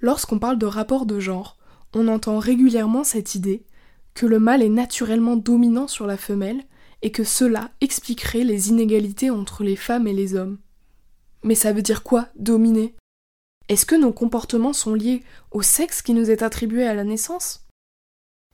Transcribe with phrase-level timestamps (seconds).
[0.00, 1.58] Lorsqu'on parle de rapport de genre,
[1.94, 3.64] on entend régulièrement cette idée
[4.14, 6.62] que le mâle est naturellement dominant sur la femelle
[7.02, 10.58] et que cela expliquerait les inégalités entre les femmes et les hommes.
[11.42, 12.94] Mais ça veut dire quoi, dominer?
[13.68, 17.66] Est-ce que nos comportements sont liés au sexe qui nous est attribué à la naissance?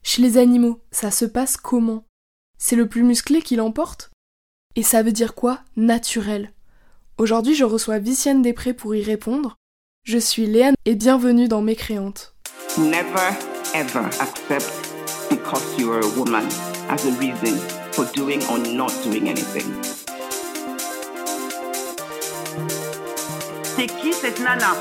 [0.03, 2.05] Chez les animaux, ça se passe comment?
[2.59, 4.11] C'est le plus musclé qui l'emporte?
[4.77, 6.53] Et ça veut dire quoi, naturel?
[7.19, 9.57] Aujourd'hui, je reçois Vicienne Després pour y répondre.
[10.07, 12.33] Je suis Léane et bienvenue dans Mécréantes.
[12.79, 13.35] Never
[13.75, 14.71] ever accept
[15.29, 16.47] because you are a woman
[16.89, 17.59] as a reason
[17.91, 19.67] for doing or not doing anything.
[23.77, 24.77] C'est qui cette nana?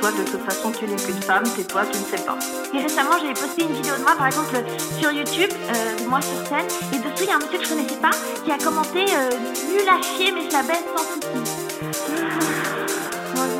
[0.00, 2.38] Toi, de toute façon, tu n'es qu'une femme, c'est toi, tu ne sais pas.
[2.72, 4.54] Et récemment, j'avais posté une vidéo de moi, par exemple,
[5.00, 7.64] sur YouTube, euh, de moi sur scène, et dessous, il y a un monsieur que
[7.64, 8.12] je connaissais pas
[8.44, 9.30] qui a commenté euh,
[9.72, 12.55] Nul à chier, mais ça baisse sans souci.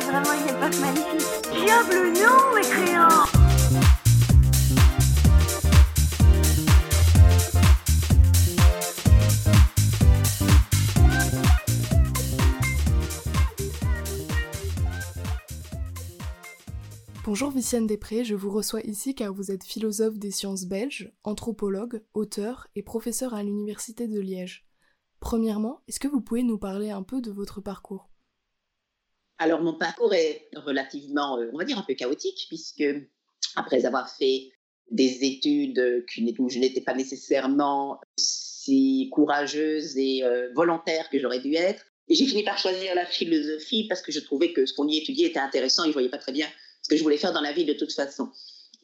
[0.07, 1.27] Vraiment une époque magnifique.
[1.51, 2.61] Diable non, mes
[17.25, 22.01] Bonjour Vicienne Després, je vous reçois ici car vous êtes philosophe des sciences belges, anthropologue,
[22.13, 24.65] auteur et professeur à l'Université de Liège.
[25.19, 28.07] Premièrement, est-ce que vous pouvez nous parler un peu de votre parcours?
[29.39, 32.83] Alors mon parcours est relativement, euh, on va dire, un peu chaotique puisque
[33.55, 34.51] après avoir fait
[34.89, 36.05] des études
[36.39, 42.25] où je n'étais pas nécessairement si courageuse et euh, volontaire que j'aurais dû être, j'ai
[42.25, 45.39] fini par choisir la philosophie parce que je trouvais que ce qu'on y étudiait était
[45.39, 46.47] intéressant et je voyais pas très bien
[46.81, 48.29] ce que je voulais faire dans la vie de toute façon.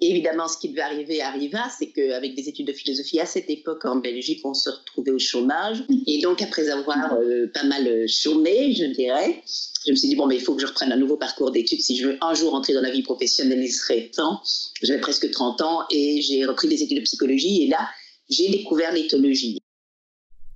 [0.01, 3.49] Et évidemment, ce qui devait arriver arriva, c'est qu'avec des études de philosophie à cette
[3.49, 5.83] époque en Belgique, on se retrouvait au chômage.
[6.07, 9.41] Et donc, après avoir euh, pas mal chômé, je dirais,
[9.85, 11.81] je me suis dit, bon, mais il faut que je reprenne un nouveau parcours d'études.
[11.81, 14.41] Si je veux un jour entrer dans la vie professionnelle, il serait temps.
[14.81, 17.63] J'avais presque 30 ans et j'ai repris des études de psychologie.
[17.63, 17.89] Et là,
[18.29, 19.59] j'ai découvert l'éthologie.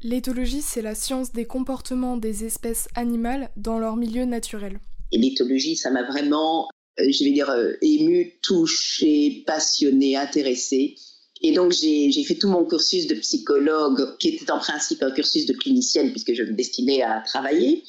[0.01, 4.79] L'éthologie, c'est la science des comportements des espèces animales dans leur milieu naturel.
[5.11, 6.67] Et l'éthologie, ça m'a vraiment
[6.99, 10.95] euh, je vais dire, euh, ému, touché, passionné, intéressé.
[11.41, 15.45] Et donc, j'ai fait tout mon cursus de psychologue, qui était en principe un cursus
[15.45, 17.83] de clinicienne, puisque je me destinais à travailler.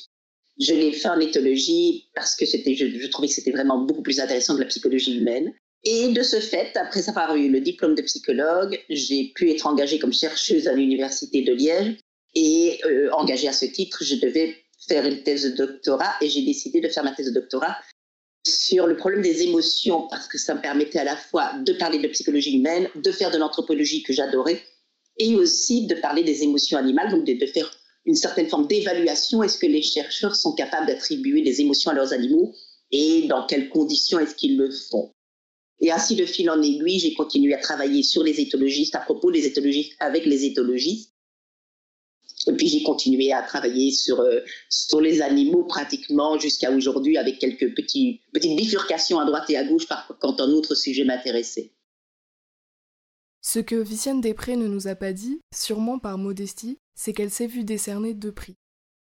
[0.59, 4.57] Je l'ai fait en éthologie parce que je trouvais que c'était vraiment beaucoup plus intéressant
[4.57, 5.53] que la psychologie humaine.
[5.85, 9.99] Et de ce fait, après avoir eu le diplôme de psychologue, j'ai pu être engagée
[9.99, 11.97] comme chercheuse à l'université de Liège.
[12.35, 14.57] Et euh, engagée à ce titre, je devais
[14.89, 17.77] faire une thèse de doctorat et j'ai décidé de faire ma thèse de doctorat
[18.47, 21.99] sur le problème des émotions, parce que ça me permettait à la fois de parler
[21.99, 24.63] de psychologie humaine, de faire de l'anthropologie que j'adorais,
[25.19, 27.71] et aussi de parler des émotions animales, donc de, faire
[28.05, 29.43] une certaine forme d'évaluation.
[29.43, 32.55] Est-ce que les chercheurs sont capables d'attribuer des émotions à leurs animaux
[32.91, 35.13] et dans quelles conditions est-ce qu'ils le font?
[35.81, 39.31] Et ainsi, de fil en aiguille, j'ai continué à travailler sur les éthologistes, à propos
[39.31, 41.13] des éthologistes avec les éthologistes.
[42.47, 47.39] Et puis j'ai continué à travailler sur, euh, sur les animaux pratiquement jusqu'à aujourd'hui avec
[47.39, 49.87] quelques petits, petites bifurcations à droite et à gauche
[50.21, 51.73] quand un autre sujet m'intéressait.
[53.43, 57.47] Ce que Vicienne Després ne nous a pas dit, sûrement par modestie, c'est qu'elle s'est
[57.47, 58.57] vue décerner deux prix.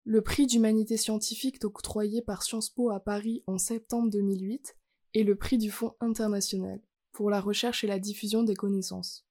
[0.06, 4.78] Le prix d'humanité scientifique octroyé par Sciences Po à Paris en septembre 2008
[5.16, 6.80] et le prix du Fonds international
[7.12, 9.26] pour la recherche et la diffusion des connaissances.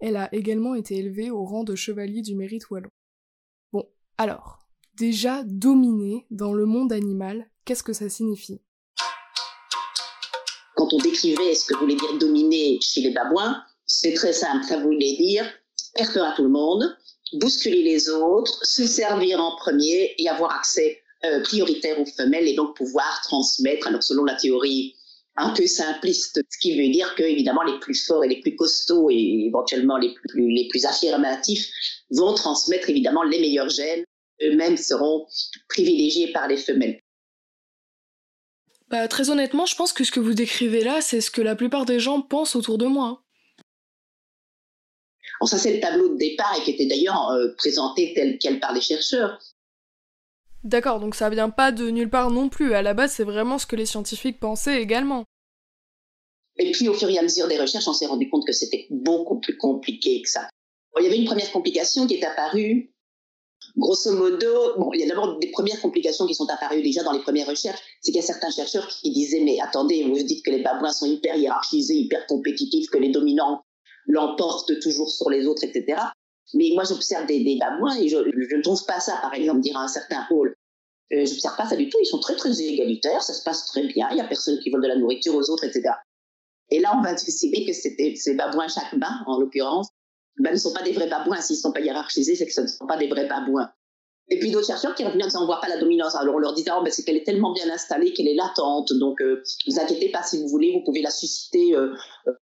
[0.00, 2.90] Elle a également été élevée au rang de chevalier du mérite wallon.
[4.18, 4.58] Alors,
[4.94, 8.60] déjà dominer dans le monde animal, qu'est-ce que ça signifie?
[10.74, 14.82] Quand on décrivait ce que voulait dire dominer chez les babouins, c'est très simple, ça
[14.82, 15.46] voulait dire
[15.96, 16.96] faire à tout le monde,
[17.38, 22.54] bousculer les autres, se servir en premier et avoir accès euh, prioritaire aux femelles et
[22.54, 24.94] donc pouvoir transmettre, alors selon la théorie
[25.36, 28.54] un peu simpliste, ce qui veut dire que évidemment les plus forts et les plus
[28.54, 31.68] costauds et éventuellement les plus, les plus affirmatifs
[32.10, 34.04] vont transmettre évidemment les meilleurs gènes,
[34.42, 35.26] eux-mêmes seront
[35.68, 37.00] privilégiés par les femelles.
[38.88, 41.56] Bah, très honnêtement, je pense que ce que vous décrivez là, c'est ce que la
[41.56, 43.23] plupart des gens pensent autour de moi.
[45.40, 48.60] Bon, ça, c'est le tableau de départ et qui était d'ailleurs euh, présenté tel quel
[48.60, 49.38] par les chercheurs.
[50.62, 52.74] D'accord, donc ça vient pas de nulle part non plus.
[52.74, 55.24] À la base, c'est vraiment ce que les scientifiques pensaient également.
[56.56, 58.86] Et puis, au fur et à mesure des recherches, on s'est rendu compte que c'était
[58.90, 60.48] beaucoup plus compliqué que ça.
[60.98, 62.94] il y avait une première complication qui est apparue
[63.76, 67.12] Grosso modo, bon, il y a d'abord des premières complications qui sont apparues déjà dans
[67.12, 70.44] les premières recherches, c'est qu'il y a certains chercheurs qui disaient mais attendez, vous dites
[70.44, 73.64] que les babouins sont hyper hiérarchisés, hyper compétitifs, que les dominants
[74.06, 76.00] l'emportent toujours sur les autres, etc.
[76.52, 79.84] Mais moi j'observe des, babouins et je, ne trouve pas ça, par exemple, dire à
[79.84, 80.54] un certain Hall.
[81.12, 81.98] Euh, je n'observe pas ça du tout.
[82.00, 83.22] Ils sont très, très égalitaires.
[83.22, 84.08] Ça se passe très bien.
[84.10, 85.94] Il n'y a personne qui vole de la nourriture aux autres, etc.
[86.70, 89.88] Et là, on va décider que ces babouins chaque bain, en l'occurrence,
[90.38, 91.40] ben, ne sont pas des vrais babouins.
[91.40, 93.70] S'ils ne sont pas hiérarchisés, c'est que ce ne sont pas des vrais babouins.
[94.30, 96.14] Et puis d'autres chercheurs qui revenaient en disant on voit pas la dominance.
[96.14, 98.92] Alors on leur disait oh, ben, c'est qu'elle est tellement bien installée qu'elle est latente.
[98.94, 101.94] Donc euh, vous inquiétez pas si vous voulez, vous pouvez la susciter, euh,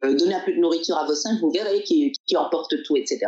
[0.03, 2.95] euh, donner un peu de nourriture à vos seins, vous verrez qui, qui emporte tout,
[2.95, 3.25] etc.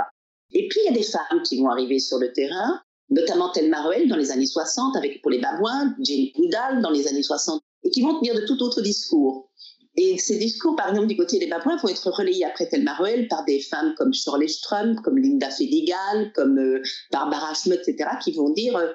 [0.52, 3.82] Et puis il y a des femmes qui vont arriver sur le terrain, notamment Thelma
[3.82, 7.62] Ruel dans les années 60 avec pour les babouins, Jane Goodall dans les années 60,
[7.84, 9.50] et qui vont tenir de tout autre discours.
[9.98, 13.28] Et ces discours, par exemple, du côté des babouins, vont être relayés après Thelma Ruel
[13.30, 18.34] par des femmes comme Shirley Strum, comme Linda Fedigal, comme euh, Barbara Schmutt, etc., qui
[18.34, 18.92] vont dire euh,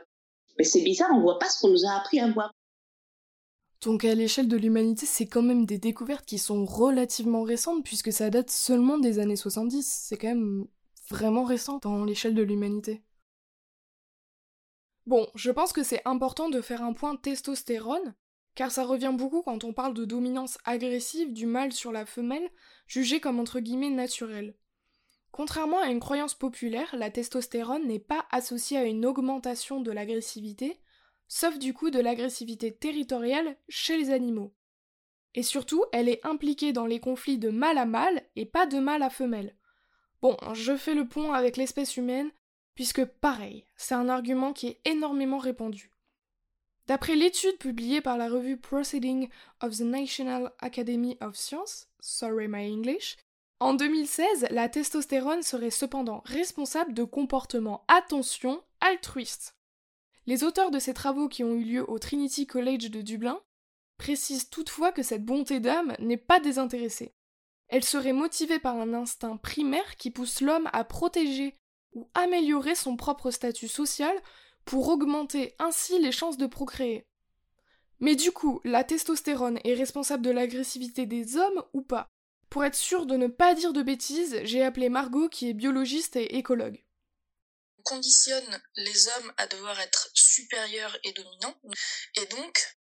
[0.58, 2.52] Mais c'est bizarre, on voit pas ce qu'on nous a appris à voir.
[3.82, 8.12] Donc à l'échelle de l'humanité, c'est quand même des découvertes qui sont relativement récentes, puisque
[8.12, 10.04] ça date seulement des années 70.
[10.06, 10.66] C'est quand même
[11.08, 13.02] vraiment récent dans l'échelle de l'humanité.
[15.06, 18.14] Bon, je pense que c'est important de faire un point testostérone,
[18.54, 22.50] car ça revient beaucoup quand on parle de dominance agressive du mâle sur la femelle,
[22.86, 24.54] jugée comme entre guillemets naturelle.
[25.32, 30.80] Contrairement à une croyance populaire, la testostérone n'est pas associée à une augmentation de l'agressivité,
[31.28, 34.52] sauf du coup de l'agressivité territoriale chez les animaux.
[35.34, 38.78] Et surtout, elle est impliquée dans les conflits de mâle à mâle et pas de
[38.80, 39.56] mâle à femelle.
[40.20, 42.30] Bon, je fais le pont avec l'espèce humaine,
[42.74, 45.92] puisque pareil, c'est un argument qui est énormément répandu.
[46.90, 49.28] D'après l'étude publiée par la revue Proceeding
[49.62, 53.16] of the National Academy of Science, sorry my English,
[53.60, 59.54] en 2016, la testostérone serait cependant responsable de comportements, attention, altruistes.
[60.26, 63.40] Les auteurs de ces travaux qui ont eu lieu au Trinity College de Dublin
[63.96, 67.14] précisent toutefois que cette bonté d'âme n'est pas désintéressée.
[67.68, 71.54] Elle serait motivée par un instinct primaire qui pousse l'homme à protéger
[71.94, 74.16] ou améliorer son propre statut social
[74.70, 77.04] pour augmenter ainsi les chances de procréer.
[77.98, 82.08] Mais du coup, la testostérone est responsable de l'agressivité des hommes ou pas?
[82.50, 86.14] Pour être sûr de ne pas dire de bêtises, j'ai appelé Margot qui est biologiste
[86.14, 86.84] et écologue.
[87.80, 91.60] On conditionne les hommes à devoir être supérieurs et dominants,
[92.14, 92.78] et donc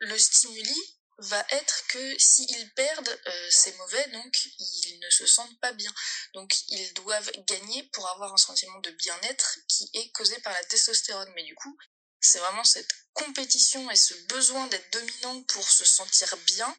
[0.00, 5.58] le stimuli va être que s'ils perdent, euh, c'est mauvais, donc ils ne se sentent
[5.60, 5.92] pas bien.
[6.34, 10.64] Donc ils doivent gagner pour avoir un sentiment de bien-être qui est causé par la
[10.64, 11.30] testostérone.
[11.34, 11.76] Mais du coup,
[12.20, 16.76] c'est vraiment cette compétition et ce besoin d'être dominant pour se sentir bien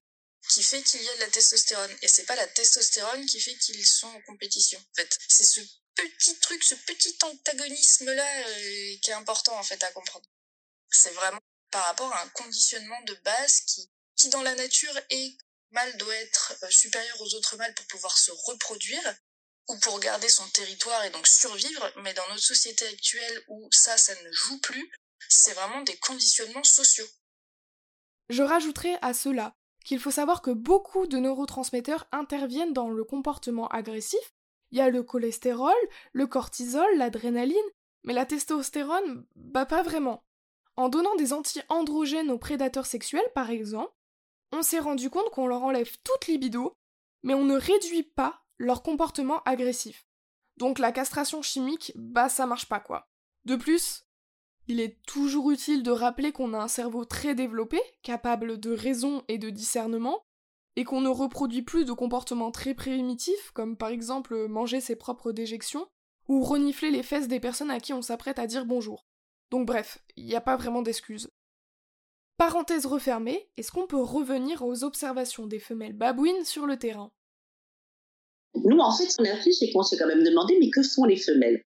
[0.50, 1.96] qui fait qu'il y a de la testostérone.
[2.02, 4.80] Et c'est pas la testostérone qui fait qu'ils sont en compétition.
[4.80, 5.60] En fait, c'est ce
[5.96, 10.26] petit truc, ce petit antagonisme-là euh, qui est important en fait à comprendre.
[10.90, 11.42] C'est vraiment
[11.72, 15.38] par rapport à un conditionnement de base qui qui dans la nature est
[15.72, 19.16] mâle doit être euh, supérieur aux autres mâles pour pouvoir se reproduire
[19.70, 23.98] ou pour garder son territoire et donc survivre, mais dans notre société actuelle où ça,
[23.98, 24.92] ça ne joue plus,
[25.30, 27.06] c'est vraiment des conditionnements sociaux.
[28.30, 29.54] Je rajouterai à cela
[29.86, 34.20] qu'il faut savoir que beaucoup de neurotransmetteurs interviennent dans le comportement agressif.
[34.72, 35.74] Il y a le cholestérol,
[36.14, 37.58] le cortisol, l'adrénaline,
[38.04, 40.24] mais la testostérone, bah pas vraiment.
[40.76, 43.94] En donnant des anti-androgènes aux prédateurs sexuels, par exemple,
[44.52, 46.74] on s'est rendu compte qu'on leur enlève toute libido,
[47.24, 50.06] mais on ne réduit pas leur comportement agressif.
[50.58, 53.08] Donc la castration chimique, bah ça marche pas quoi.
[53.46, 54.06] De plus,
[54.68, 59.24] il est toujours utile de rappeler qu'on a un cerveau très développé, capable de raison
[59.28, 60.22] et de discernement,
[60.76, 65.32] et qu'on ne reproduit plus de comportements très primitifs, comme par exemple manger ses propres
[65.32, 65.88] déjections,
[66.28, 69.08] ou renifler les fesses des personnes à qui on s'apprête à dire bonjour.
[69.50, 71.30] Donc bref, il n'y a pas vraiment d'excuses.
[72.40, 77.12] Parenthèse refermée, est-ce qu'on peut revenir aux observations des femelles babouines sur le terrain?
[78.56, 80.82] Nous, en fait, ce qu'on a fait, c'est qu'on s'est quand même demandé, mais que
[80.82, 81.62] font les femelles?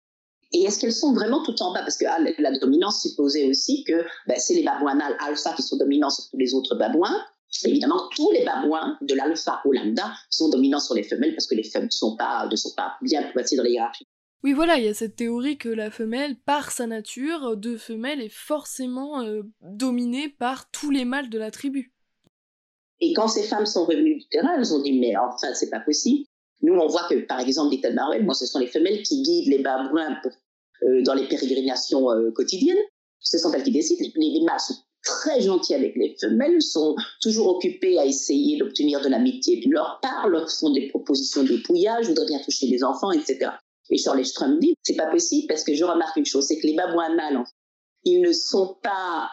[0.51, 1.81] Et est-ce qu'elles sont vraiment tout en bas?
[1.81, 5.77] Parce que ah, la dominance supposait aussi que ben, c'est les babouins alpha qui sont
[5.77, 7.23] dominants sur tous les autres babouins.
[7.65, 11.53] Évidemment, tous les babouins de l'alpha au lambda sont dominants sur les femelles parce que
[11.53, 14.07] les femmes ne sont pas, ne sont pas bien placées dans les hiérarchies.
[14.43, 18.21] Oui, voilà, il y a cette théorie que la femelle, par sa nature de femelle,
[18.21, 21.93] est forcément euh, dominée par tous les mâles de la tribu.
[22.99, 25.79] Et quand ces femmes sont revenues du terrain, elles ont dit mais enfin c'est pas
[25.79, 26.25] possible.
[26.61, 29.49] Nous on voit que par exemple Little Marvel, moi ce sont les femelles qui guident
[29.49, 30.17] les babouins
[30.83, 32.77] euh, dans les pérégrinations euh, quotidiennes.
[33.19, 34.05] Ce sont elles qui décident.
[34.15, 39.09] Les, mâles sont très gentils avec les femelles, sont toujours occupés à essayer d'obtenir de
[39.09, 43.11] l'amitié de leur part, leur font des propositions de pouillage, voudraient bien toucher les enfants,
[43.11, 43.51] etc.
[43.89, 44.23] Et sur les
[44.59, 47.43] dit, c'est pas possible parce que je remarque une chose, c'est que les babouins mâles,
[48.03, 49.29] ils ne sont pas,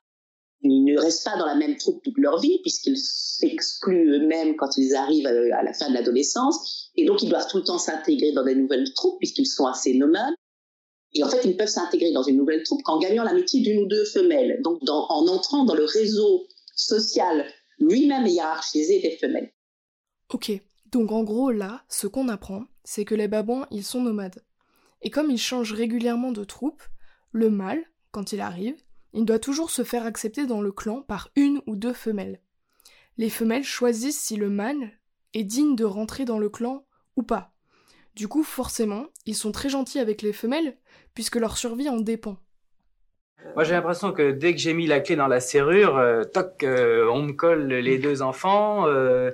[0.63, 4.77] ils ne restent pas dans la même troupe toute leur vie puisqu'ils s'excluent eux-mêmes quand
[4.77, 6.91] ils arrivent euh, à la fin de l'adolescence.
[6.97, 9.95] Et donc, ils doivent tout le temps s'intégrer dans des nouvelles troupes puisqu'ils sont assez
[9.95, 10.35] nomades.
[11.13, 13.87] Et en fait, ils peuvent s'intégrer dans une nouvelle troupe qu'en gagnant l'amitié d'une ou
[13.87, 17.47] deux femelles, donc en entrant dans le réseau social
[17.81, 19.53] lui-même hiérarchisé des femelles.
[20.33, 20.53] Ok,
[20.93, 24.43] donc en gros là, ce qu'on apprend, c'est que les babouins, ils sont nomades.
[25.03, 26.83] Et comme ils changent régulièrement de troupe,
[27.33, 28.77] le mâle, quand il arrive,
[29.13, 32.41] il doit toujours se faire accepter dans le clan par une ou deux femelles.
[33.17, 34.93] Les femelles choisissent si le mâle
[35.35, 36.85] est digne de rentrer dans le clan
[37.17, 37.53] ou pas.
[38.15, 40.77] Du coup, forcément, ils sont très gentils avec les femelles,
[41.15, 42.39] puisque leur survie en dépend.
[43.55, 46.63] Moi, j'ai l'impression que dès que j'ai mis la clé dans la serrure, euh, toc,
[46.63, 48.87] euh, on me colle les deux enfants.
[48.87, 49.31] Euh,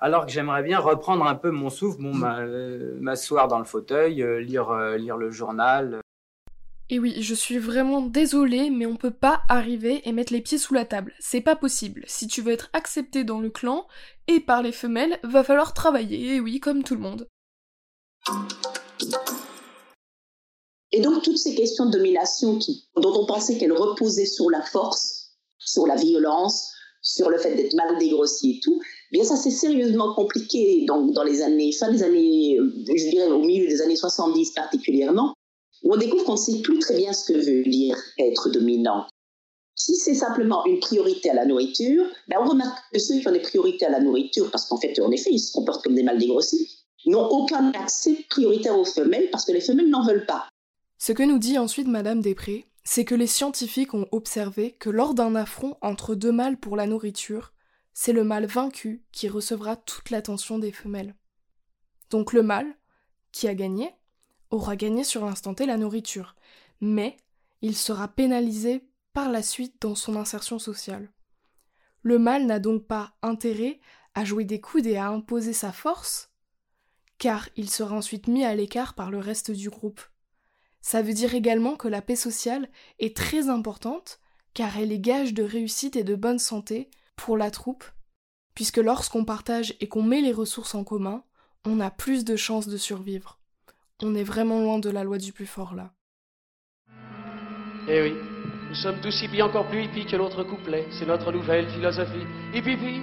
[0.00, 2.14] alors que j'aimerais bien reprendre un peu mon souffle, bon,
[3.00, 6.00] m'asseoir dans le fauteuil, lire, lire le journal.
[6.88, 10.58] Et oui, je suis vraiment désolée, mais on peut pas arriver et mettre les pieds
[10.58, 11.12] sous la table.
[11.18, 12.04] C'est pas possible.
[12.06, 13.88] Si tu veux être accepté dans le clan
[14.28, 17.26] et par les femelles, va falloir travailler, et oui, comme tout le monde.
[20.92, 22.60] Et donc toutes ces questions de domination
[22.96, 26.72] dont on pensait qu'elles reposaient sur la force, sur la violence,
[27.02, 28.80] sur le fait d'être mal dégrossi et tout,
[29.16, 33.42] bien ça c'est sérieusement compliqué donc dans les années fin des années je dirais au
[33.42, 35.34] milieu des années 70 particulièrement
[35.82, 39.06] où on découvre qu'on ne sait plus très bien ce que veut dire être dominant.
[39.74, 43.32] Si c'est simplement une priorité à la nourriture, ben on remarque que ceux qui ont
[43.32, 46.02] des priorités à la nourriture, parce qu'en fait, en effet, ils se comportent comme des
[46.02, 50.48] mal dégrossis, n'ont aucun accès prioritaire aux femelles parce que les femelles n'en veulent pas.
[50.98, 55.14] Ce que nous dit ensuite Madame Després, c'est que les scientifiques ont observé que lors
[55.14, 57.52] d'un affront entre deux mâles pour la nourriture,
[57.98, 61.14] c'est le mâle vaincu qui recevra toute l'attention des femelles.
[62.10, 62.76] Donc le mâle,
[63.32, 63.90] qui a gagné,
[64.50, 66.36] aura gagné sur l'instant T la nourriture,
[66.82, 67.16] mais
[67.62, 71.10] il sera pénalisé par la suite dans son insertion sociale.
[72.02, 73.80] Le mâle n'a donc pas intérêt
[74.14, 76.30] à jouer des coudes et à imposer sa force,
[77.16, 80.02] car il sera ensuite mis à l'écart par le reste du groupe.
[80.82, 84.20] Ça veut dire également que la paix sociale est très importante,
[84.52, 87.84] car elle est gage de réussite et de bonne santé pour la troupe,
[88.54, 91.22] puisque lorsqu'on partage et qu'on met les ressources en commun,
[91.64, 93.38] on a plus de chances de survivre.
[94.02, 95.92] On est vraiment loin de la loi du plus fort là.
[97.88, 98.14] Eh oui,
[98.68, 100.86] nous sommes tous hippies encore plus hippies que l'autre couplet.
[100.98, 102.26] C'est notre nouvelle philosophie.
[102.52, 103.02] Hippie, hippie.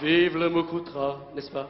[0.00, 1.68] Vive le Mokutra, n'est-ce pas?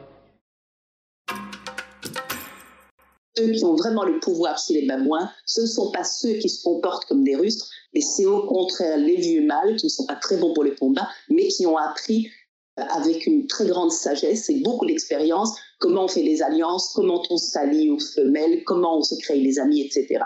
[3.39, 6.49] Ceux qui ont vraiment le pouvoir chez les babouins, ce ne sont pas ceux qui
[6.49, 10.05] se comportent comme des rustres, mais c'est au contraire les vieux mâles qui ne sont
[10.05, 12.29] pas très bons pour le combat, mais qui ont appris
[12.75, 17.37] avec une très grande sagesse et beaucoup d'expérience, comment on fait les alliances, comment on
[17.37, 20.19] s'allie aux femelles, comment on se crée des amis, etc.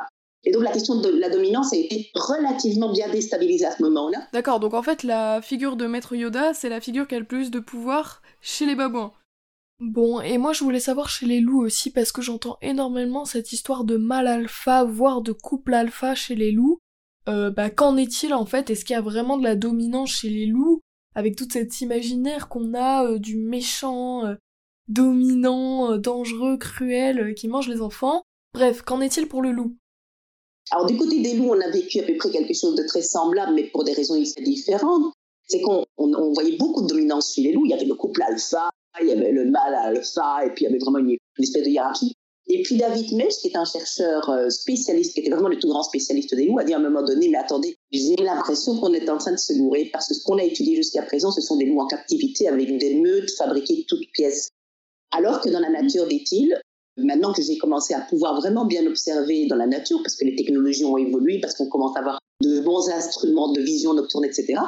[0.44, 4.28] Et donc la question de la dominance a été relativement bien déstabilisée à ce moment-là.
[4.34, 7.26] D'accord, donc en fait la figure de Maître Yoda, c'est la figure qui a le
[7.26, 9.14] plus de pouvoir chez les babouins.
[9.80, 13.52] Bon, et moi je voulais savoir chez les loups aussi, parce que j'entends énormément cette
[13.52, 16.80] histoire de mâle alpha, voire de couple alpha chez les loups.
[17.28, 18.70] Euh, bah qu'en est-il en fait?
[18.70, 20.82] Est-ce qu'il y a vraiment de la dominance chez les loups
[21.16, 24.36] avec tout cet imaginaire qu'on a euh, du méchant, euh,
[24.88, 28.24] dominant, dangereux, cruel, qui mange les enfants?
[28.54, 29.76] Bref, qu'en est-il pour le loup?
[30.72, 33.02] Alors du côté des loups, on a vécu à peu près quelque chose de très
[33.02, 35.14] semblable, mais pour des raisons différentes.
[35.48, 35.86] C'est qu'on
[36.34, 37.66] voyait beaucoup de dominance chez les loups.
[37.66, 38.70] Il y avait le couple alpha,
[39.02, 41.70] il y avait le mâle alpha, et puis il y avait vraiment une, espèce de
[41.70, 42.16] hiérarchie.
[42.48, 45.70] Et puis David Mesh, qui est un chercheur euh, spécialiste, qui était vraiment le tout
[45.70, 48.94] grand spécialiste des loups, a dit à un moment donné, mais attendez, j'ai l'impression qu'on
[48.94, 51.42] est en train de se gourer, parce que ce qu'on a étudié jusqu'à présent, ce
[51.42, 54.50] sont des loups en captivité avec des meutes fabriquées de toutes pièces.
[55.12, 56.60] Alors que dans la nature, dit-il,
[56.98, 60.36] maintenant que j'ai commencé à pouvoir vraiment bien observer dans la nature, parce que les
[60.36, 64.60] technologies ont évolué, parce qu'on commence à avoir de bons instruments de vision nocturne, etc.,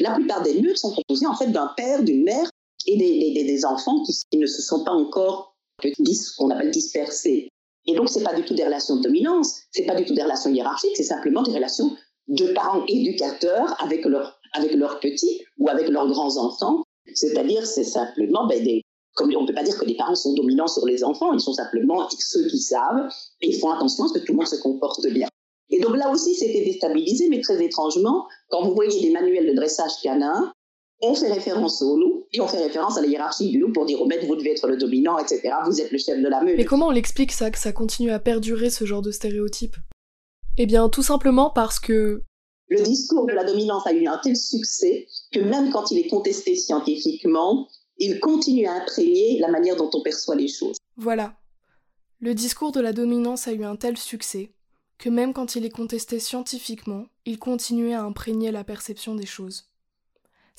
[0.00, 2.48] la plupart des meutes sont composées en fait d'un père, d'une mère
[2.86, 7.48] et des, enfants qui ne se sont pas encore ce qu'on appelle dispersés.
[7.86, 10.22] Et donc, c'est pas du tout des relations de dominance, c'est pas du tout des
[10.22, 11.96] relations hiérarchiques, c'est simplement des relations
[12.28, 16.82] de parents éducateurs avec leurs avec leurs petits ou avec leurs grands enfants.
[17.14, 18.82] C'est-à-dire, c'est simplement ben, des,
[19.20, 21.52] on ne peut pas dire que les parents sont dominants sur les enfants, ils sont
[21.52, 23.08] simplement ceux qui savent
[23.40, 25.28] et font attention à ce que tout le monde se comporte bien.
[25.70, 29.54] Et donc là aussi, c'était déstabilisé, mais très étrangement, quand vous voyez des manuels de
[29.54, 30.52] dressage canin,
[31.00, 33.86] on fait référence au loup et on fait référence à la hiérarchie du loup pour
[33.86, 35.54] dire au maître, vous devez être le dominant, etc.
[35.66, 36.56] Vous êtes le chef de la meute.
[36.56, 39.76] Mais comment on l'explique ça, que ça continue à perdurer ce genre de stéréotype?
[40.56, 42.22] Eh bien, tout simplement parce que.
[42.68, 46.08] Le discours de la dominance a eu un tel succès que même quand il est
[46.08, 50.76] contesté scientifiquement, il continue à imprégner la manière dont on perçoit les choses.
[50.96, 51.34] Voilà.
[52.20, 54.52] Le discours de la dominance a eu un tel succès
[54.98, 59.67] que même quand il est contesté scientifiquement, il continue à imprégner la perception des choses.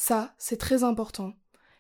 [0.02, 1.34] Ça, c'est très important,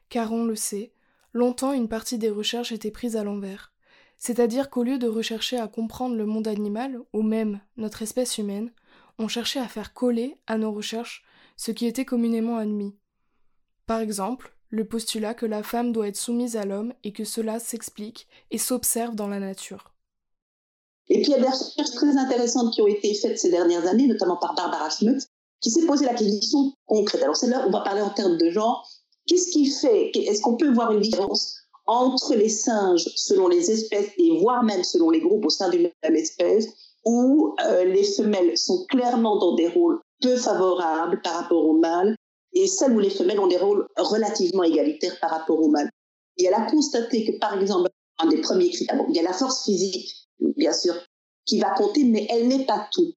[0.09, 0.91] car on le sait,
[1.31, 3.71] longtemps une partie des recherches était prise à l'envers.
[4.17, 8.73] C'est-à-dire qu'au lieu de rechercher à comprendre le monde animal, ou même notre espèce humaine,
[9.19, 11.23] on cherchait à faire coller à nos recherches
[11.55, 12.93] ce qui était communément admis.
[13.85, 17.57] Par exemple, le postulat que la femme doit être soumise à l'homme et que cela
[17.57, 19.93] s'explique et s'observe dans la nature.
[21.07, 23.87] Et puis il y a des recherches très intéressantes qui ont été faites ces dernières
[23.87, 25.29] années, notamment par Barbara Schmutz,
[25.61, 27.23] qui s'est posé la question concrète.
[27.23, 28.87] Alors c'est là on va parler en termes de genre.
[29.27, 34.11] Qu'est-ce qui fait Est-ce qu'on peut voir une différence entre les singes selon les espèces
[34.17, 36.67] et voire même selon les groupes au sein d'une même espèce
[37.05, 42.15] où euh, les femelles sont clairement dans des rôles peu favorables par rapport aux mâles
[42.53, 45.89] et celles où les femelles ont des rôles relativement égalitaires par rapport aux mâles.
[46.37, 47.89] Et elle a constaté que, par exemple,
[48.19, 50.93] un des premiers critères, il y a la force physique, bien sûr,
[51.45, 53.13] qui va compter, mais elle n'est pas tout.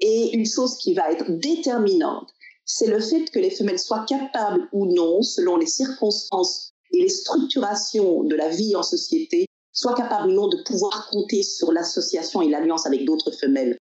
[0.00, 2.28] Et une chose qui va être déterminante,
[2.64, 7.08] c'est le fait que les femelles soient capables ou non, selon les circonstances et les
[7.08, 12.42] structurations de la vie en société, soient capables ou non de pouvoir compter sur l'association
[12.42, 13.76] et l'alliance avec d'autres femelles.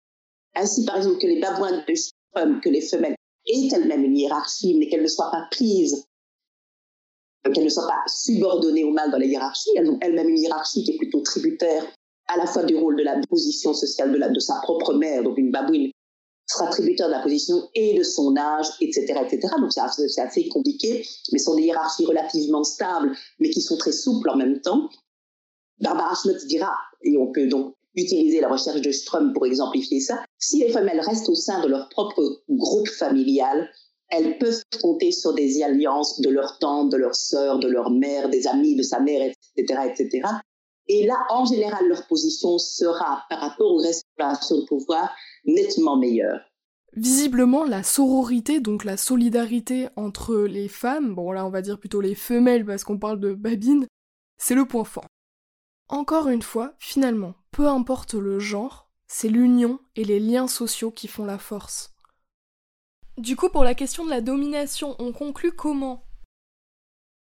[0.54, 1.94] Ainsi, par exemple, que les babouins de
[2.34, 3.16] femmes, que les femelles
[3.46, 6.04] aient elles-mêmes une hiérarchie, mais qu'elles ne soient pas prises,
[7.52, 9.70] qu'elles ne soient pas subordonnées au mâles dans la hiérarchie.
[9.76, 11.84] Elles ont elles-mêmes une hiérarchie qui est plutôt tributaire
[12.26, 15.36] à la fois du rôle de la position sociale de, de sa propre mère, donc
[15.38, 15.90] une babouine
[16.46, 19.54] sera tributaire de la position et de son âge, etc., etc.
[19.58, 23.92] Donc c'est assez, compliqué, mais ce sont des hiérarchies relativement stables, mais qui sont très
[23.92, 24.88] souples en même temps.
[25.80, 26.72] Barbara Schmutz dira,
[27.02, 30.90] et on peut donc utiliser la recherche de Strum pour exemplifier ça, si les femmes
[31.00, 33.70] restent au sein de leur propre groupe familial,
[34.08, 38.28] elles peuvent compter sur des alliances de leur tante, de leur sœur, de leur mère,
[38.28, 39.22] des amis de sa mère,
[39.56, 40.22] etc., etc.
[40.86, 45.10] Et là, en général, leur position sera, par rapport aux relations de pouvoir,
[45.44, 46.40] nettement meilleure.
[46.96, 52.00] Visiblement, la sororité, donc la solidarité entre les femmes, bon là on va dire plutôt
[52.00, 53.88] les femelles parce qu'on parle de babine,
[54.38, 55.06] c'est le point fort.
[55.88, 61.08] Encore une fois, finalement, peu importe le genre, c'est l'union et les liens sociaux qui
[61.08, 61.94] font la force.
[63.18, 66.04] Du coup, pour la question de la domination, on conclut comment?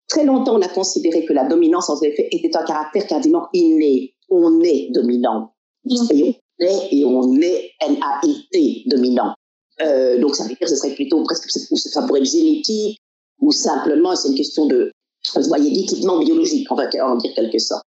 [0.09, 4.15] Très longtemps, on a considéré que la dominance, en effet, était un caractère quasiment inné.
[4.31, 5.53] On est dominant.
[5.91, 9.35] Et on est, et on est, elle a été dominant.
[9.81, 12.99] Euh, donc, ça veut dire que ce serait plutôt presque, ça pourrait être génétique,
[13.41, 14.91] ou simplement, c'est une question de,
[15.35, 17.85] vous voyez, d'équipement biologique, on va en dire quelque sorte.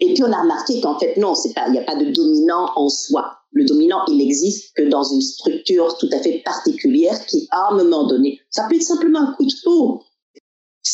[0.00, 2.88] Et puis, on a remarqué qu'en fait, non, il n'y a pas de dominant en
[2.88, 3.36] soi.
[3.52, 7.76] Le dominant, il n'existe que dans une structure tout à fait particulière qui, à un
[7.76, 10.02] moment donné, ça peut être simplement un coup de peau,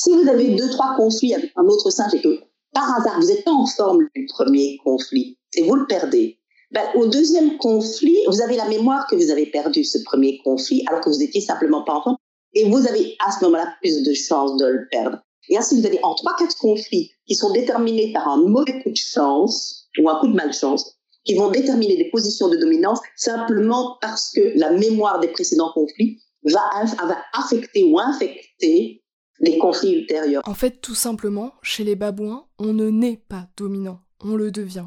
[0.03, 2.41] si vous avez deux, trois conflits avec un autre singe et que
[2.73, 6.39] par hasard, vous n'êtes pas en forme du premier conflit et vous le perdez,
[6.71, 10.83] ben, au deuxième conflit, vous avez la mémoire que vous avez perdu ce premier conflit
[10.87, 12.17] alors que vous étiez simplement pas en forme
[12.55, 15.19] et vous avez à ce moment-là plus de chances de le perdre.
[15.49, 18.91] Et ainsi, vous avez en trois, quatre conflits qui sont déterminés par un mauvais coup
[18.91, 23.97] de chance ou un coup de malchance, qui vont déterminer des positions de dominance simplement
[24.01, 26.61] parce que la mémoire des précédents conflits va,
[27.07, 29.03] va affecter ou infecter
[29.41, 30.43] les conflits ultérieurs.
[30.47, 34.87] En fait, tout simplement, chez les babouins, on ne naît pas dominant, on le devient.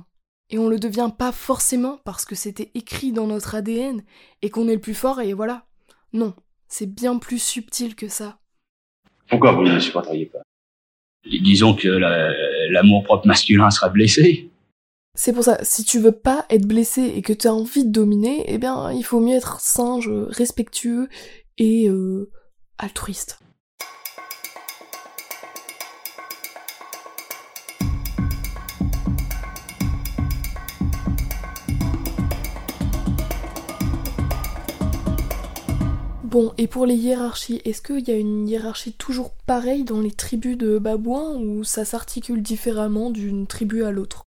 [0.49, 4.01] Et on le devient pas forcément parce que c'était écrit dans notre ADN
[4.41, 5.65] et qu'on est le plus fort et voilà.
[6.11, 6.33] Non,
[6.67, 8.39] c'est bien plus subtil que ça.
[9.29, 10.39] Pourquoi vous ne le supporteriez pas?
[11.25, 11.87] Disons que
[12.71, 14.49] l'amour propre masculin sera blessé.
[15.15, 17.91] C'est pour ça, si tu veux pas être blessé et que tu as envie de
[17.91, 21.09] dominer, eh bien, il faut mieux être singe, respectueux
[21.57, 22.31] et euh,
[22.77, 23.39] altruiste.
[36.29, 40.11] Bon, et pour les hiérarchies, est-ce qu'il y a une hiérarchie toujours pareille dans les
[40.11, 44.25] tribus de babouins ou ça s'articule différemment d'une tribu à l'autre?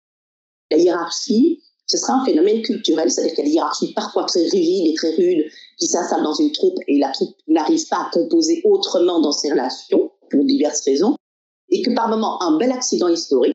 [0.73, 4.43] La hiérarchie, ce sera un phénomène culturel, c'est-à-dire qu'il y a des hiérarchies parfois très
[4.43, 5.45] rigides et très rudes
[5.79, 9.53] qui s'installent dans une troupe et la troupe n'arrive pas à composer autrement dans ses
[9.53, 11.15] relations pour diverses raisons,
[11.71, 13.55] et que par moment un bel accident historique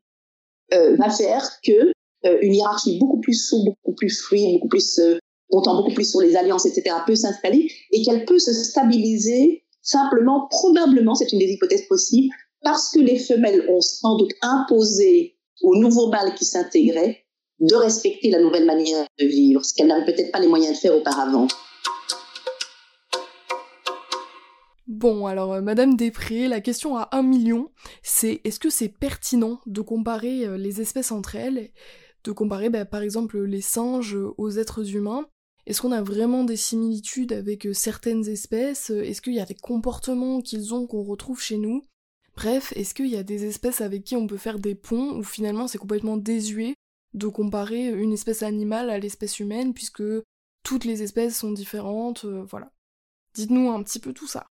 [0.74, 1.92] euh, va faire que
[2.26, 5.18] euh, une hiérarchie beaucoup plus souple, beaucoup plus fluide, beaucoup plus euh,
[5.50, 10.48] comptant beaucoup plus sur les alliances, etc., peut s'installer et qu'elle peut se stabiliser simplement,
[10.50, 15.76] probablement, c'est une des hypothèses possibles, parce que les femelles ont sans doute imposé au
[15.78, 17.24] nouveau mâle qui s'intégrait
[17.60, 20.78] de respecter la nouvelle manière de vivre, ce qu'elle n'avait peut-être pas les moyens de
[20.80, 21.48] faire auparavant.
[24.88, 27.72] Bon, alors euh, Madame Després, la question à un million,
[28.04, 31.72] c'est est-ce que c'est pertinent de comparer euh, les espèces entre elles,
[32.24, 35.28] de comparer bah, par exemple les singes aux êtres humains?
[35.68, 38.90] Est-ce qu'on a vraiment des similitudes avec euh, certaines espèces?
[38.90, 41.84] Est-ce qu'il y a des comportements qu'ils ont qu'on retrouve chez nous?
[42.36, 45.24] Bref, est-ce qu'il y a des espèces avec qui on peut faire des ponts ou
[45.24, 46.74] finalement c'est complètement désuet
[47.14, 50.04] de comparer une espèce animale à l'espèce humaine, puisque
[50.64, 52.72] toutes les espèces sont différentes, euh, voilà.
[53.34, 54.48] Dites-nous un petit peu tout ça.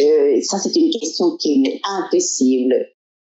[0.00, 2.74] Euh, ça, c'est une question qui est impossible.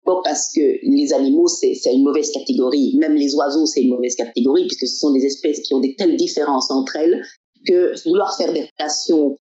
[0.06, 2.96] Bon, parce que les animaux, c'est une mauvaise catégorie.
[2.98, 5.96] Même les oiseaux, c'est une mauvaise catégorie, puisque ce sont des espèces qui ont des
[5.96, 7.24] telles différences entre elles
[7.68, 9.38] que vouloir faire des relations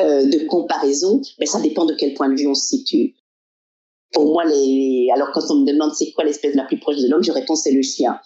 [0.00, 3.14] euh, de comparaison, mais ben, ça dépend de quel point de vue on se situe.
[4.12, 5.08] Pour moi, les...
[5.14, 7.56] alors quand on me demande c'est quoi l'espèce la plus proche de l'homme, je réponds
[7.56, 8.18] c'est le chien.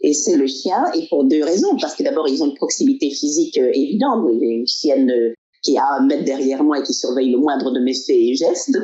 [0.00, 1.76] Et c'est le chien, et pour deux raisons.
[1.80, 4.28] Parce que d'abord, ils ont une proximité physique euh, évidente.
[4.40, 7.80] Une chienne euh, qui a un mètre derrière moi et qui surveille le moindre de
[7.80, 8.78] mes faits et gestes.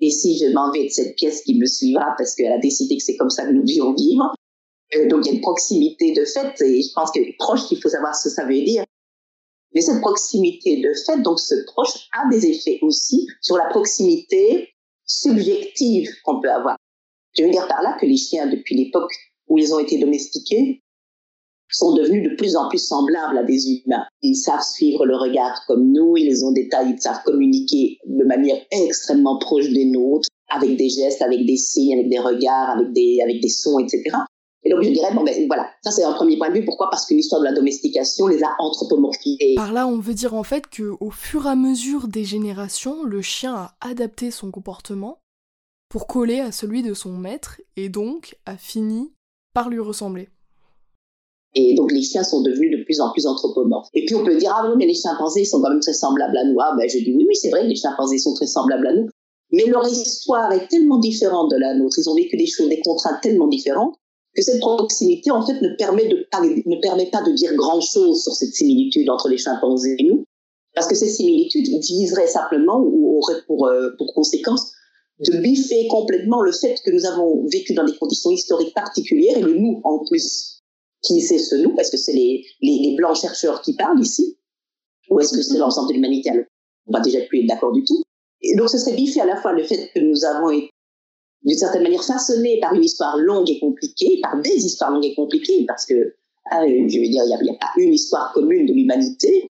[0.00, 2.96] Et si je m'en vais de cette pièce qui me suivra parce qu'elle a décidé
[2.96, 4.32] que c'est comme ça que nous devions vivre,
[4.94, 7.80] euh, donc il y a une proximité de fait, et je pense que proche, il
[7.80, 8.84] faut savoir ce que ça veut dire.
[9.74, 14.68] Mais cette proximité de fait, donc ce proche, a des effets aussi sur la proximité
[15.04, 16.76] subjective qu'on peut avoir.
[17.36, 19.12] Je veux dire par là que les chiens, depuis l'époque
[19.48, 20.82] où ils ont été domestiqués,
[21.70, 24.04] sont devenus de plus en plus semblables à des humains.
[24.22, 28.24] Ils savent suivre le regard comme nous, ils ont des tailles, ils savent communiquer de
[28.24, 32.92] manière extrêmement proche des nôtres, avec des gestes, avec des signes, avec des regards, avec
[32.92, 34.16] des, avec des sons, etc.
[34.64, 36.64] Et donc je dirais, bon ben voilà, ça c'est un premier point de vue.
[36.64, 36.90] Pourquoi?
[36.90, 39.54] Parce que l'histoire de la domestication les a anthropomorphisés.
[39.54, 43.04] Par là, on veut dire en fait que au fur et à mesure des générations,
[43.04, 45.20] le chien a adapté son comportement
[45.88, 49.12] pour coller à celui de son maître et donc a fini
[49.54, 50.28] par lui ressembler.
[51.54, 53.88] Et donc les chiens sont devenus de plus en plus anthropomorphes.
[53.94, 56.36] Et puis on peut dire, ah oui, mais les chimpanzés sont quand même très semblables
[56.36, 56.56] à nous.
[56.60, 59.08] Ah ben je dis, oui, oui, c'est vrai, les chimpanzés sont très semblables à nous.
[59.50, 62.80] Mais leur histoire est tellement différente de la nôtre, ils ont vécu des choses, des
[62.80, 63.94] contraintes tellement différentes,
[64.34, 66.26] que cette proximité, en fait, ne permet, de
[66.66, 70.24] ne permet pas de dire grand-chose sur cette similitude entre les chimpanzés et nous.
[70.74, 74.72] Parce que ces similitudes viseraient simplement ou auraient pour, euh, pour conséquence
[75.20, 79.42] de biffer complètement le fait que nous avons vécu dans des conditions historiques particulières et
[79.42, 80.57] le nous en plus
[81.02, 84.38] qui c'est ce nous Est-ce que c'est les, les, blancs chercheurs qui parlent ici
[85.10, 86.30] Ou est-ce que c'est l'ensemble de l'humanité?
[86.86, 88.02] On va déjà plus être d'accord du tout.
[88.42, 90.70] Et donc ce serait biffé à la fois le fait que nous avons été
[91.42, 95.14] d'une certaine manière façonnés par une histoire longue et compliquée, par des histoires longues et
[95.14, 96.14] compliquées, parce que,
[96.50, 99.48] ah, je veux dire, il n'y a, a, pas une histoire commune de l'humanité,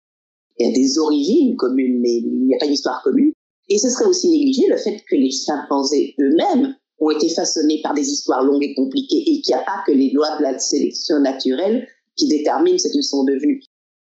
[0.59, 3.33] il y a des origines communes, mais il n'y a pas une histoire commune.
[3.69, 7.93] Et ce serait aussi négliger le fait que les chimpanzés eux-mêmes ont été façonnés par
[7.93, 10.57] des histoires longues et compliquées et qu'il n'y a pas que les lois de la
[10.59, 13.65] sélection naturelle qui déterminent ce qu'ils sont devenus.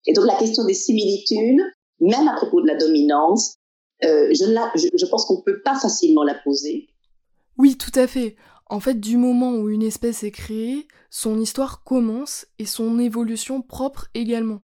[0.05, 1.61] Et donc la question des similitudes,
[1.99, 3.55] même à propos de la dominance,
[4.03, 6.87] euh, je, je, je pense qu'on ne peut pas facilement la poser.
[7.57, 8.37] Oui, tout à fait.
[8.67, 13.61] En fait, du moment où une espèce est créée, son histoire commence et son évolution
[13.61, 14.61] propre également.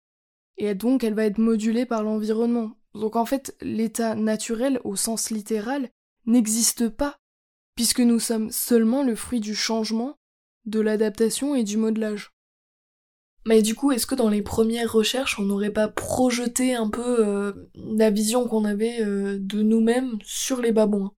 [0.58, 2.72] Et donc elle va être modulée par l'environnement.
[2.94, 5.90] Donc en fait, l'état naturel au sens littéral
[6.26, 7.16] n'existe pas
[7.82, 10.14] puisque nous sommes seulement le fruit du changement,
[10.68, 12.30] de l'adaptation et du modelage.
[13.44, 17.28] Mais du coup, est-ce que dans les premières recherches, on n'aurait pas projeté un peu
[17.28, 21.12] euh, la vision qu'on avait euh, de nous-mêmes sur les babouins?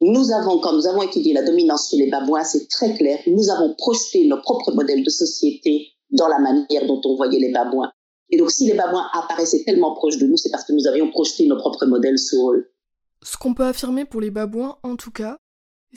[0.00, 3.50] Nous avons, quand nous avons étudié la dominance chez les babouins, c'est très clair, nous
[3.50, 7.90] avons projeté nos propres modèles de société dans la manière dont on voyait les babouins.
[8.30, 11.10] Et donc, si les babouins apparaissaient tellement proches de nous, c'est parce que nous avions
[11.10, 12.70] projeté nos propres modèles sur eux.
[13.24, 15.38] Ce qu'on peut affirmer pour les babouins, en tout cas,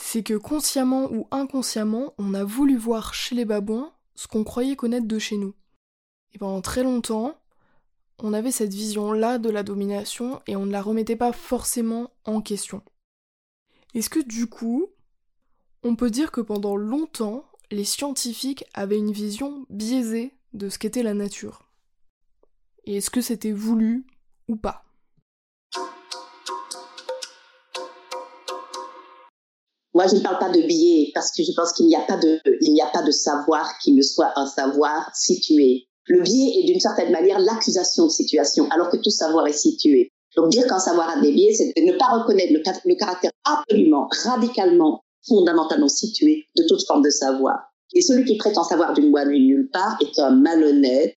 [0.01, 4.75] c'est que consciemment ou inconsciemment, on a voulu voir chez les babouins ce qu'on croyait
[4.75, 5.53] connaître de chez nous.
[6.33, 7.39] Et pendant très longtemps,
[8.19, 12.41] on avait cette vision-là de la domination et on ne la remettait pas forcément en
[12.41, 12.81] question.
[13.93, 14.88] Est-ce que du coup,
[15.83, 21.03] on peut dire que pendant longtemps, les scientifiques avaient une vision biaisée de ce qu'était
[21.03, 21.69] la nature?
[22.85, 24.05] Et est-ce que c'était voulu
[24.47, 24.88] ou pas?
[29.93, 32.17] Moi, je ne parle pas de biais parce que je pense qu'il n'y a pas
[32.17, 35.88] de, il n'y a pas de savoir qui ne soit un savoir situé.
[36.06, 40.12] Le biais est d'une certaine manière l'accusation de situation, alors que tout savoir est situé.
[40.36, 44.08] Donc dire qu'un savoir a des biais, c'est de ne pas reconnaître le, caractère absolument,
[44.25, 47.58] radicalement, fondamentalement situé de toute forme de savoir.
[47.93, 51.15] Et celui qui prétend savoir d'une loi de nulle part est un malhonnête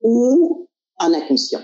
[0.00, 1.60] ou un inconscient.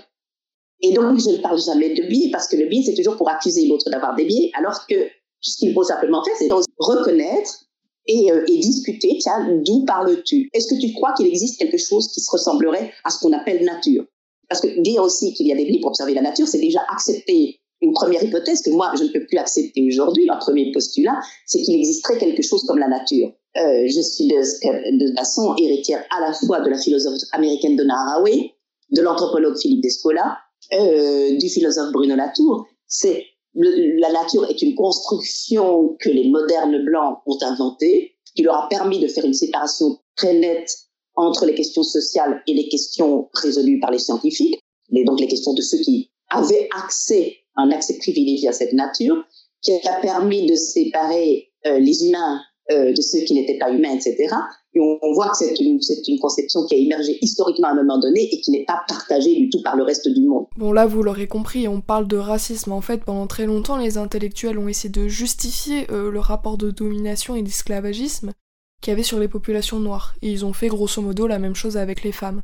[0.81, 3.29] Et donc, je ne parle jamais de biais parce que le biais, c'est toujours pour
[3.29, 4.95] accuser l'autre d'avoir des biais, alors que
[5.43, 7.65] ce qu'il faut simplement faire, c'est reconnaître
[8.07, 10.49] et, euh, et, discuter, tiens, d'où parles-tu?
[10.53, 13.63] Est-ce que tu crois qu'il existe quelque chose qui se ressemblerait à ce qu'on appelle
[13.63, 14.05] nature?
[14.49, 16.81] Parce que dire aussi qu'il y a des biais pour observer la nature, c'est déjà
[16.91, 20.29] accepter une première hypothèse que moi, je ne peux plus accepter aujourd'hui.
[20.29, 23.31] Un premier postulat, c'est qu'il existerait quelque chose comme la nature.
[23.57, 27.95] Euh, je suis de, de façon héritière à la fois de la philosophe américaine Donna
[27.95, 28.51] Haraway,
[28.91, 30.37] de l'anthropologue Philippe Descola,
[30.73, 32.67] euh, du philosophe Bruno Latour.
[32.87, 33.25] C'est
[33.55, 38.99] la nature est une construction que les modernes blancs ont inventée qui leur a permis
[38.99, 40.75] de faire une séparation très nette
[41.15, 44.59] entre les questions sociales et les questions résolues par les scientifiques,
[44.91, 49.23] et donc les questions de ceux qui avaient accès, un accès privilégié à cette nature,
[49.61, 53.93] qui a permis de séparer euh, les humains euh, de ceux qui n'étaient pas humains,
[53.93, 54.15] etc.
[54.73, 57.99] Et on, voit que c'est une, une, conception qui a émergé historiquement à un moment
[57.99, 60.45] donné et qui n'est pas partagée du tout par le reste du monde.
[60.55, 62.71] Bon là, vous l'aurez compris, on parle de racisme.
[62.71, 66.71] En fait, pendant très longtemps, les intellectuels ont essayé de justifier euh, le rapport de
[66.71, 68.31] domination et d'esclavagisme
[68.81, 70.15] qu'il y avait sur les populations noires.
[70.21, 72.43] Et ils ont fait grosso modo la même chose avec les femmes.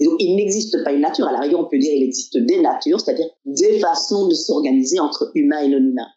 [0.00, 1.28] donc, il n'existe pas une nature.
[1.28, 4.98] À la rigueur, on peut dire qu'il existe des natures, c'est-à-dire des façons de s'organiser
[4.98, 6.08] entre humains et non humains.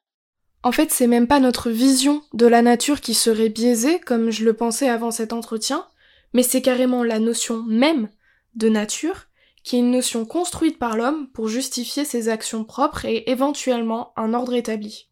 [0.63, 4.45] En fait, c'est même pas notre vision de la nature qui serait biaisée, comme je
[4.45, 5.87] le pensais avant cet entretien,
[6.33, 8.09] mais c'est carrément la notion même
[8.55, 9.27] de nature,
[9.63, 14.33] qui est une notion construite par l'homme pour justifier ses actions propres et éventuellement un
[14.33, 15.09] ordre établi.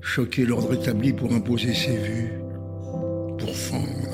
[0.00, 2.32] Choquer l'ordre établi pour imposer ses vues,
[3.38, 4.06] pour fendre.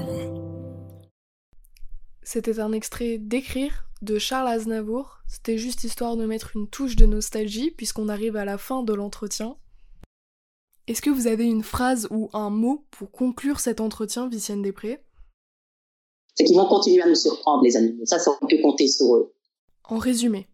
[2.22, 5.20] C'était un extrait d'écrire de Charles Aznavour.
[5.28, 8.92] C'était juste histoire de mettre une touche de nostalgie puisqu'on arrive à la fin de
[8.92, 9.56] l'entretien.
[10.88, 15.04] Est-ce que vous avez une phrase ou un mot pour conclure cet entretien, Vicienne Després
[16.34, 18.04] C'est qu'ils vont continuer à nous surprendre, les animaux.
[18.04, 19.32] Ça, ça, on peut compter sur eux.
[19.84, 20.48] En résumé,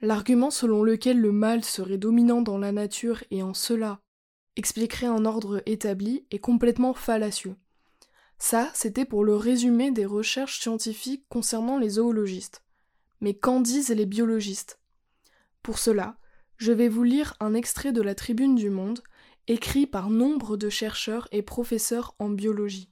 [0.00, 4.00] l'argument selon lequel le mal serait dominant dans la nature et en cela
[4.54, 7.56] expliquerait un ordre établi est complètement fallacieux.
[8.38, 12.62] Ça, c'était pour le résumé des recherches scientifiques concernant les zoologistes.
[13.20, 14.78] Mais qu'en disent les biologistes?
[15.62, 16.16] Pour cela,
[16.56, 19.00] je vais vous lire un extrait de la Tribune du Monde,
[19.46, 22.90] écrit par nombre de chercheurs et professeurs en biologie.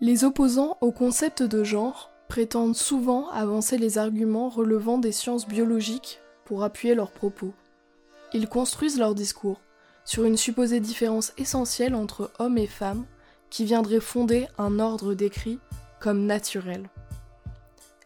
[0.00, 6.20] Les opposants au concept de genre prétendent souvent avancer les arguments relevant des sciences biologiques
[6.44, 7.54] pour appuyer leurs propos.
[8.32, 9.60] Ils construisent leur discours
[10.04, 13.06] sur une supposée différence essentielle entre hommes et femmes
[13.50, 15.58] qui viendrait fonder un ordre décrit
[16.00, 16.88] comme naturel.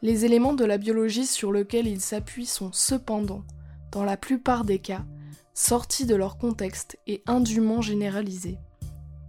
[0.03, 3.45] Les éléments de la biologie sur lesquels ils s'appuient sont cependant,
[3.93, 5.05] dans la plupart des cas,
[5.53, 8.57] sortis de leur contexte et indûment généralisés.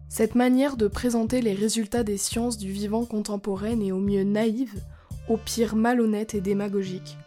[0.08, 4.82] Cette manière de présenter les résultats des sciences du vivant contemporaine est au mieux naïve,
[5.28, 7.18] au pire malhonnête et démagogique.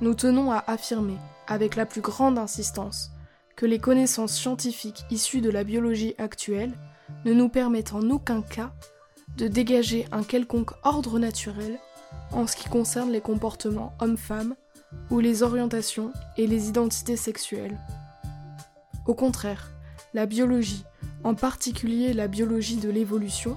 [0.00, 1.16] Nous tenons à affirmer,
[1.46, 3.10] avec la plus grande insistance,
[3.54, 6.72] que les connaissances scientifiques issues de la biologie actuelle
[7.26, 8.72] ne nous permettent en aucun cas
[9.36, 11.78] de dégager un quelconque ordre naturel
[12.32, 14.54] en ce qui concerne les comportements hommes-femmes
[15.10, 17.78] ou les orientations et les identités sexuelles.
[19.06, 19.70] Au contraire,
[20.14, 20.84] la biologie,
[21.24, 23.56] en particulier la biologie de l'évolution,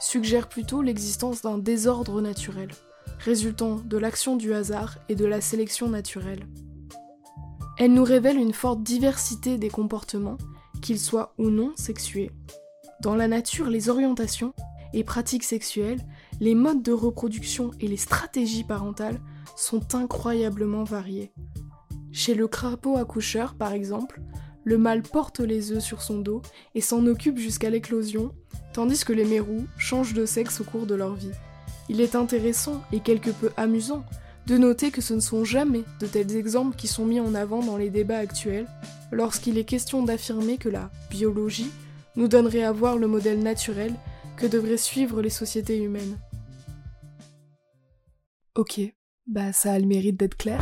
[0.00, 2.70] suggère plutôt l'existence d'un désordre naturel,
[3.18, 6.46] résultant de l'action du hasard et de la sélection naturelle.
[7.78, 10.38] Elle nous révèle une forte diversité des comportements,
[10.82, 12.30] qu'ils soient ou non sexués.
[13.00, 14.54] Dans la nature, les orientations
[14.92, 16.00] et pratiques sexuelles,
[16.42, 19.20] les modes de reproduction et les stratégies parentales
[19.56, 21.32] sont incroyablement variés.
[22.10, 24.20] Chez le crapaud accoucheur, par exemple,
[24.64, 26.42] le mâle porte les œufs sur son dos
[26.74, 28.34] et s'en occupe jusqu'à l'éclosion,
[28.72, 31.30] tandis que les mérous changent de sexe au cours de leur vie.
[31.88, 34.04] Il est intéressant et quelque peu amusant
[34.48, 37.62] de noter que ce ne sont jamais de tels exemples qui sont mis en avant
[37.62, 38.66] dans les débats actuels,
[39.12, 41.70] lorsqu'il est question d'affirmer que la biologie
[42.16, 43.94] nous donnerait à voir le modèle naturel
[44.36, 46.18] que devraient suivre les sociétés humaines.
[48.54, 48.80] Ok,
[49.26, 50.60] bah ça a le mérite d'être clair.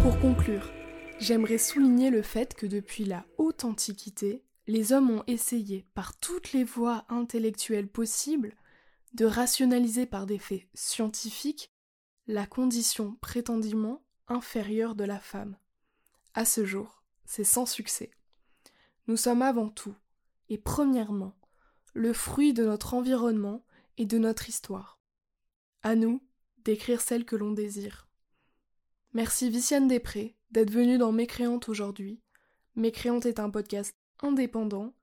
[0.00, 0.70] Pour conclure,
[1.18, 6.52] j'aimerais souligner le fait que depuis la haute antiquité, les hommes ont essayé par toutes
[6.52, 8.54] les voies intellectuelles possibles
[9.14, 11.72] de rationaliser par des faits scientifiques
[12.28, 15.56] la condition prétendument inférieure de la femme.
[16.34, 18.12] À ce jour, c'est sans succès.
[19.08, 19.96] Nous sommes avant tout,
[20.48, 21.34] et premièrement,
[21.92, 23.64] le fruit de notre environnement
[23.98, 25.01] et de notre histoire.
[25.84, 26.22] À nous
[26.64, 28.06] d'écrire celle que l'on désire.
[29.14, 32.20] Merci Viciane Després d'être venue dans Mécréante aujourd'hui.
[32.76, 34.94] Mécréante est un podcast indépendant.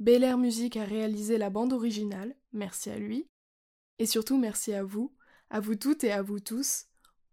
[0.00, 3.28] Bel Air Musique a réalisé la bande originale, merci à lui.
[4.00, 5.14] Et surtout merci à vous,
[5.50, 6.86] à vous toutes et à vous tous,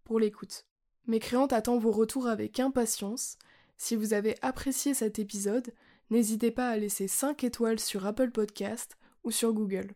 [0.04, 0.68] pour l'écoute.
[1.08, 3.38] Mécréante attend vos retours avec impatience.
[3.78, 5.74] Si vous avez apprécié cet épisode,
[6.12, 9.96] n'hésitez pas à laisser 5 étoiles sur Apple Podcast ou sur Google.